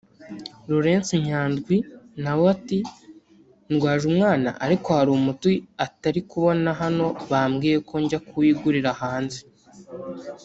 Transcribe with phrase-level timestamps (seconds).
[0.67, 1.77] Laurence Nyandwi
[2.23, 2.79] na we ati
[3.73, 5.51] “Ndwaje umwana ariko hari umuti
[5.85, 9.39] atari kubona hano bambwiye ko njya kuwigurira hanze